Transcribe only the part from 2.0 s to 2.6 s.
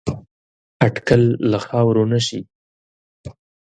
نه شي